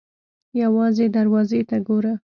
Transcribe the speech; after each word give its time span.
_يوازې 0.61 1.05
دروازې 1.15 1.61
ته 1.69 1.77
ګوره! 1.87 2.13